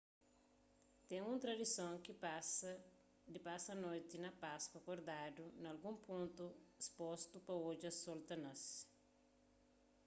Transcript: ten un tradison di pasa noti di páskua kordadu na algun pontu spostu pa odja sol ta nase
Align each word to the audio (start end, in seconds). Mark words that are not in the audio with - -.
ten 1.07 1.21
un 1.31 1.37
tradison 1.43 1.91
di 3.33 3.39
pasa 3.47 3.73
noti 3.83 4.15
di 4.25 4.31
páskua 4.43 4.79
kordadu 4.87 5.43
na 5.61 5.67
algun 5.73 5.95
pontu 6.07 6.45
spostu 6.87 7.35
pa 7.45 7.53
odja 7.69 7.91
sol 8.01 8.19
ta 8.27 8.35
nase 8.45 8.79